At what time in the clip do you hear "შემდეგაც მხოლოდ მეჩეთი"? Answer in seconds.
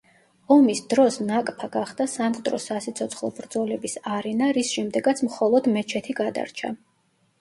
4.79-6.17